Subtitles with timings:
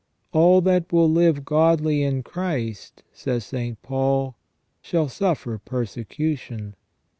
[0.31, 3.79] "All that will live godly in Christ," says St.
[3.83, 4.35] Paul,
[4.81, 6.73] "shall suffer persecution."